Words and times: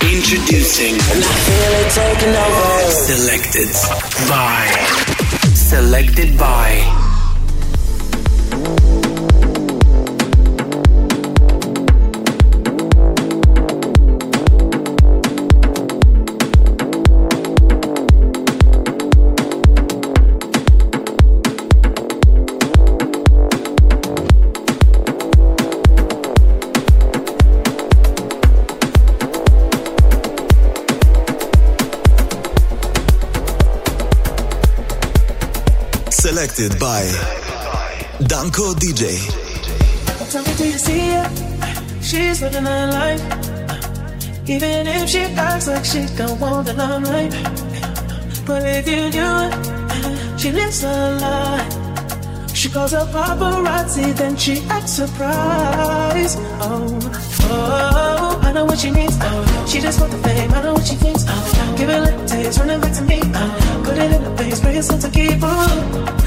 Introducing. 0.00 0.98
Selected 2.90 3.68
by. 4.28 4.66
Selected 5.54 6.38
by. 6.38 7.11
connected 36.42 36.76
by 36.80 37.02
Danko 38.26 38.74
DJ. 38.74 39.14
Tell 40.32 40.42
me, 40.42 40.54
do 40.56 40.64
you 40.66 40.78
see 40.78 40.98
her? 41.14 41.30
She's 42.02 42.42
living 42.42 42.64
her 42.64 42.86
life. 42.90 43.22
Even 44.48 44.88
if 44.88 45.08
she 45.08 45.20
acts 45.20 45.68
like 45.68 45.84
she 45.84 46.04
don't 46.16 46.40
want 46.40 46.66
the 46.66 46.74
limelight. 46.74 47.32
But 48.44 48.62
if 48.66 48.88
you 48.88 49.10
knew 49.14 49.34
it, 49.46 50.40
she 50.40 50.50
lives 50.50 50.82
a 50.82 51.14
life. 51.20 52.56
She 52.56 52.68
calls 52.68 52.90
her 52.90 53.06
paparazzi, 53.14 54.12
then 54.16 54.36
she 54.36 54.64
acts 54.68 54.94
surprised. 54.94 56.38
Oh, 56.60 56.98
oh, 57.50 58.40
I 58.42 58.52
know 58.52 58.64
what 58.64 58.80
she 58.80 58.90
needs. 58.90 59.16
Oh, 59.20 59.66
she 59.68 59.80
just 59.80 60.00
wants 60.00 60.16
the 60.16 60.22
fame. 60.24 60.50
I 60.50 60.62
know 60.62 60.72
what 60.72 60.86
she 60.86 60.96
thinks. 60.96 61.24
Oh, 61.28 61.74
give 61.78 61.88
it 61.88 62.02
a 62.02 62.26
taste, 62.26 62.58
it 62.58 62.80
back 62.80 62.92
to 62.96 63.02
me. 63.04 63.20
Oh, 63.22 63.82
put 63.84 63.96
it 63.96 64.10
in 64.10 64.24
the 64.24 64.36
face, 64.36 64.58
pray 64.60 64.76
it's 64.76 64.88
to 64.88 65.08
keep. 65.08 65.38
Oh. 65.40 66.21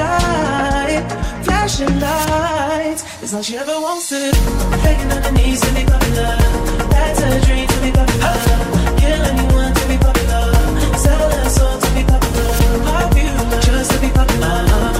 side, 0.00 1.04
flashing 1.44 1.94
lights. 2.00 3.02
It's 3.22 3.32
all 3.34 3.42
she 3.42 3.56
ever 3.56 3.76
wants 3.86 4.08
to 4.10 4.18
do. 4.24 4.30
Begging 4.84 5.10
on 5.14 5.20
her 5.26 5.32
knees 5.38 5.60
to 5.64 5.70
be 5.76 5.84
popular. 5.92 6.36
That's 6.94 7.20
her 7.24 7.40
dream 7.46 7.66
to 7.74 7.78
be 7.84 7.90
popular. 7.98 8.34
Kill 9.00 9.22
anyone 9.32 9.72
to 9.78 9.84
be 9.90 9.96
popular. 10.06 10.44
Sell 11.04 11.24
her 11.36 11.48
soul 11.56 11.76
to 11.84 11.90
be 11.96 12.02
popular. 12.12 12.50
Popular, 12.90 13.60
just 13.66 13.90
to 13.92 13.98
be 14.04 14.10
popular. 14.18 14.99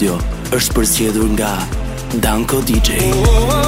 Radio 0.00 0.16
është 0.56 0.76
përzgjedhur 0.78 1.28
nga 1.36 1.50
Danko 2.24 2.62
DJ. 2.64 3.04
Oh, 3.04 3.20
oh, 3.20 3.52
oh. 3.52 3.59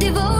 devoted 0.00 0.39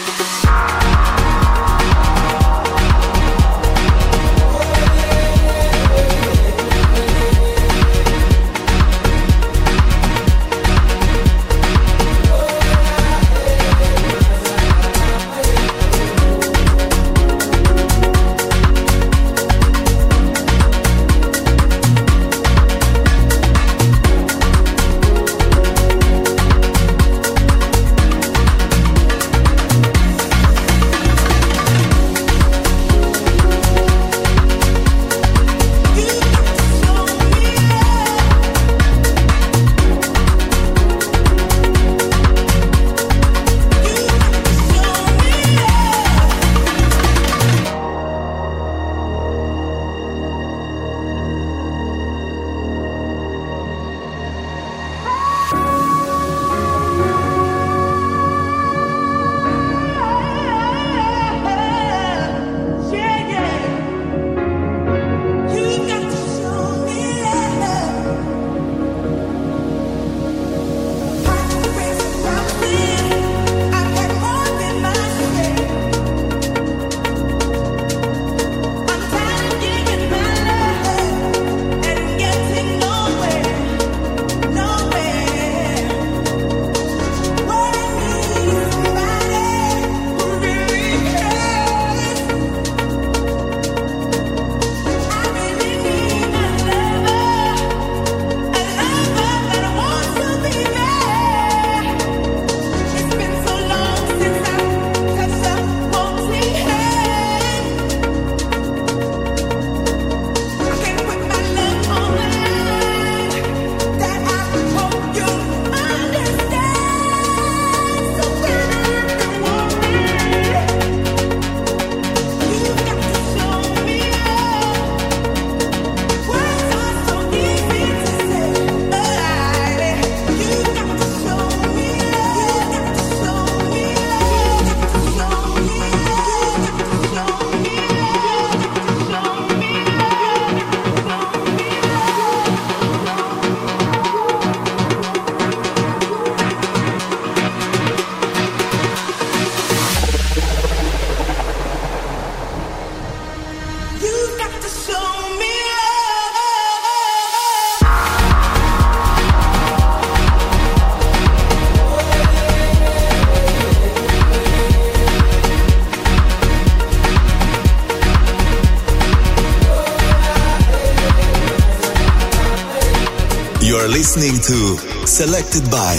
Listening 173.87 174.35
to 174.41 174.77
Selected 175.07 175.63
by 175.71 175.95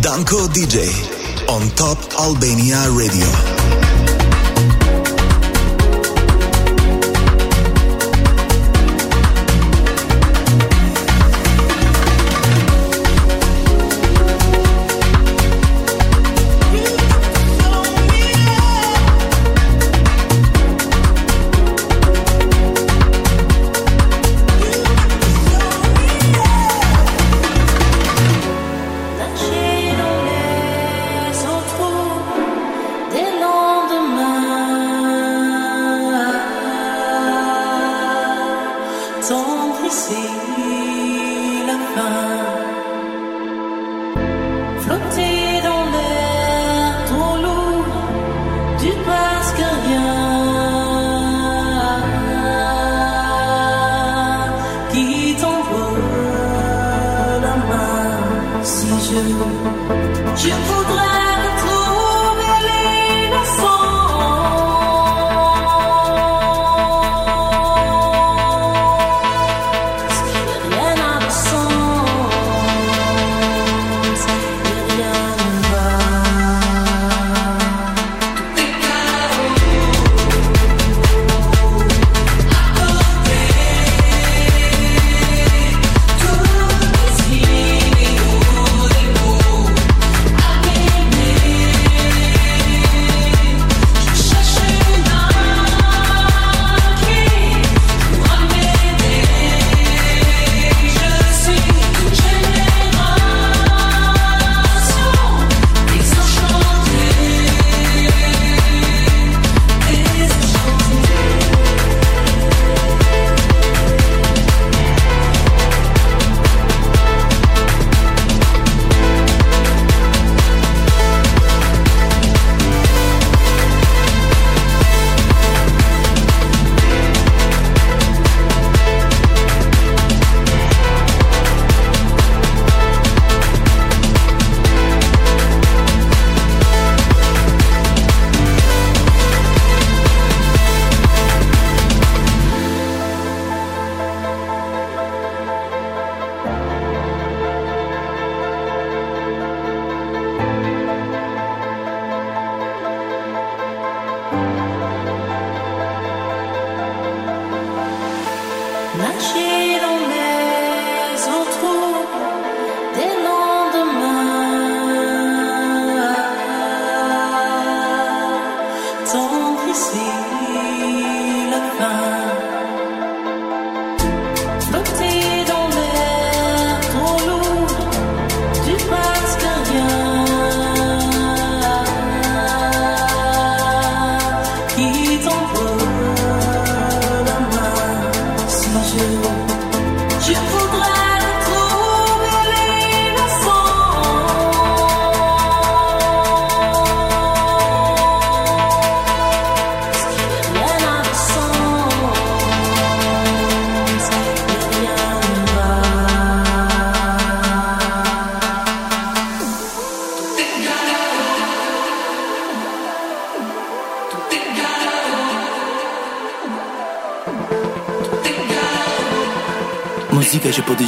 Danko 0.00 0.46
DJ 0.48 0.88
on 1.48 1.68
Top 1.76 1.98
Albania 2.18 2.88
Radio. 2.96 3.99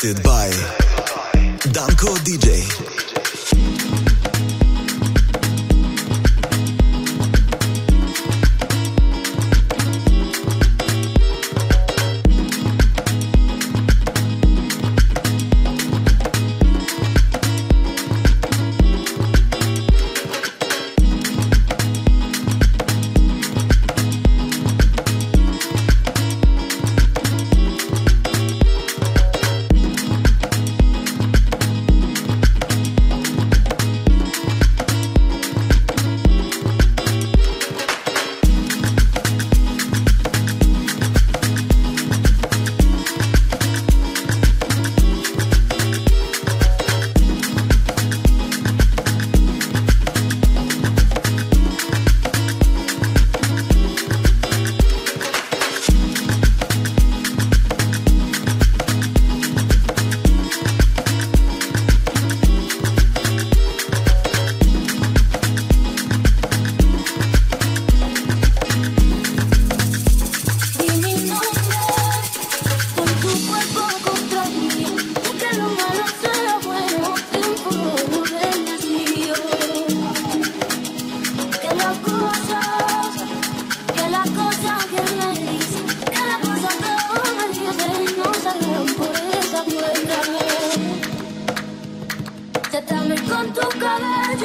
Selected 0.00 0.22
by 0.24 0.48
Danko 1.72 2.14
DJ. 2.24 2.89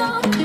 Thank 0.05 0.39
you. 0.39 0.44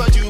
But 0.00 0.16
you. 0.16 0.29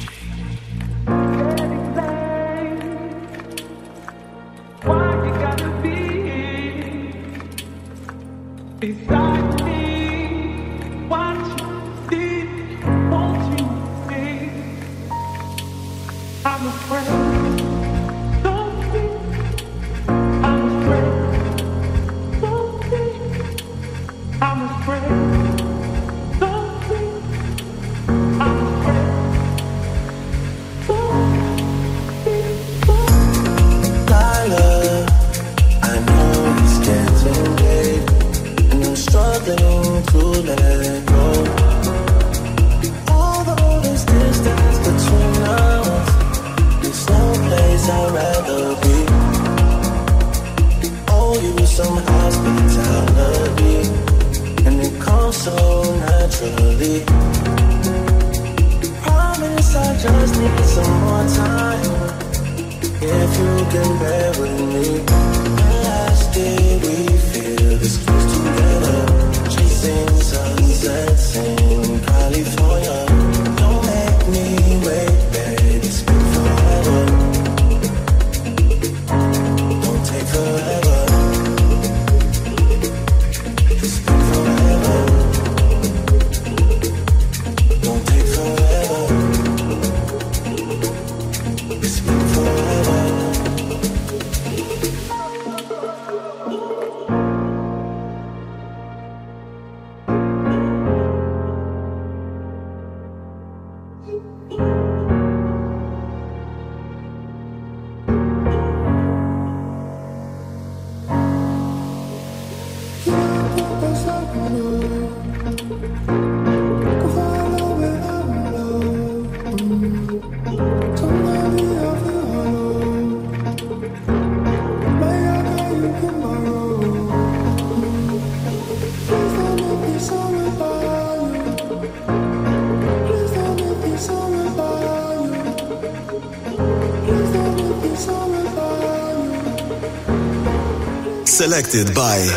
By 141.73 142.27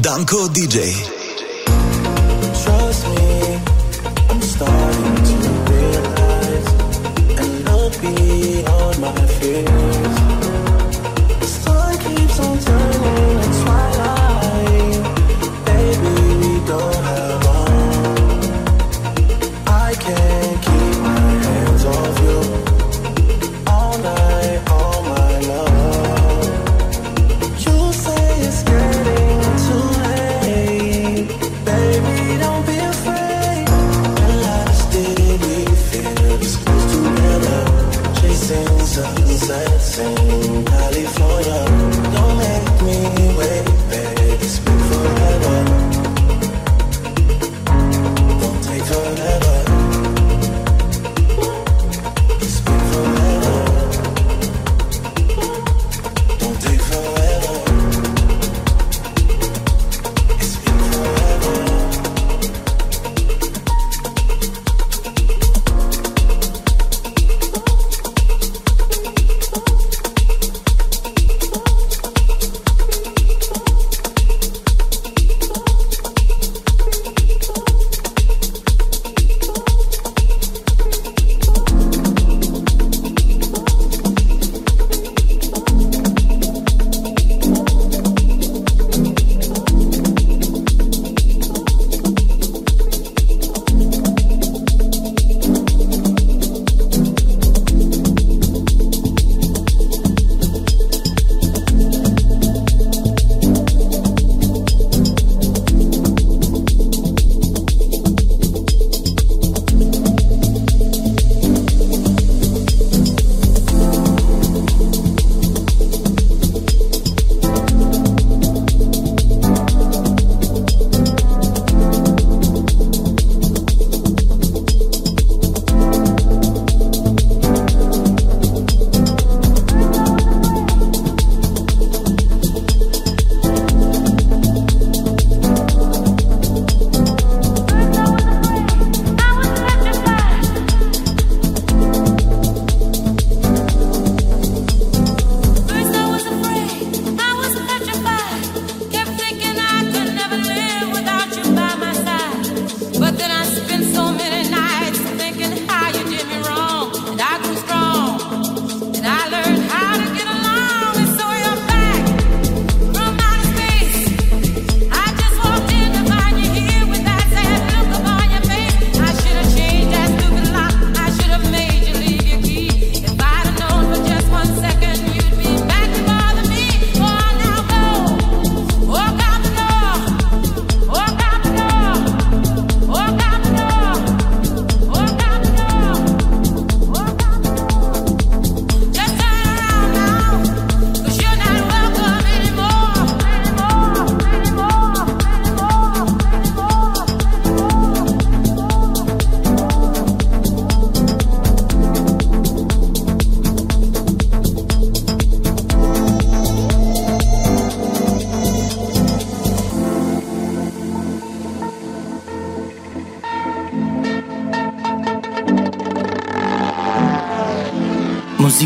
Danko 0.00 0.46
DJ. 0.54 1.19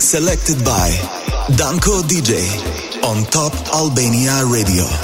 Selected 0.00 0.64
by 0.64 0.88
Danko 1.56 2.00
DJ 2.00 2.40
on 3.04 3.24
Top 3.26 3.52
Albania 3.74 4.42
Radio. 4.46 5.03